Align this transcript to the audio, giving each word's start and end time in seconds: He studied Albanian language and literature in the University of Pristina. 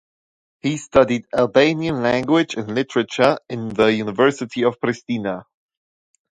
He 0.61 0.77
studied 0.77 1.27
Albanian 1.31 2.01
language 2.01 2.55
and 2.55 2.73
literature 2.73 3.37
in 3.47 3.69
the 3.69 3.93
University 3.93 4.63
of 4.65 4.79
Pristina. 4.79 5.43